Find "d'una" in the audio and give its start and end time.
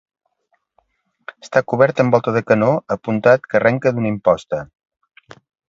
3.99-4.13